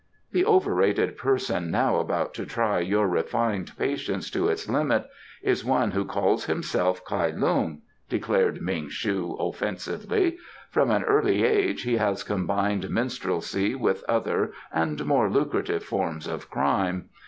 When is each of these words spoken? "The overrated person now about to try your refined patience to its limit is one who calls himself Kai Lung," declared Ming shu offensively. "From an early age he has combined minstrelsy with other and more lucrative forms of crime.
"The 0.31 0.47
overrated 0.47 1.15
person 1.15 1.69
now 1.69 1.97
about 1.97 2.33
to 2.33 2.45
try 2.47 2.79
your 2.79 3.07
refined 3.07 3.77
patience 3.77 4.31
to 4.31 4.47
its 4.47 4.67
limit 4.67 5.07
is 5.43 5.63
one 5.63 5.91
who 5.91 6.05
calls 6.05 6.45
himself 6.45 7.05
Kai 7.05 7.27
Lung," 7.29 7.83
declared 8.09 8.63
Ming 8.63 8.89
shu 8.89 9.33
offensively. 9.39 10.39
"From 10.71 10.89
an 10.89 11.03
early 11.03 11.43
age 11.43 11.83
he 11.83 11.97
has 11.97 12.23
combined 12.23 12.89
minstrelsy 12.89 13.75
with 13.75 14.03
other 14.09 14.53
and 14.73 15.05
more 15.05 15.29
lucrative 15.29 15.83
forms 15.83 16.25
of 16.25 16.49
crime. 16.49 17.09